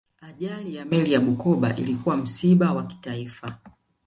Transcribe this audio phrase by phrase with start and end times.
[0.21, 3.57] ajali ya meli ya bukoba ilikuwa msiba wa kitaifa